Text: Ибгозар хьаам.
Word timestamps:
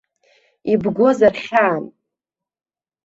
Ибгозар 0.71 1.33
хьаам. 1.43 1.85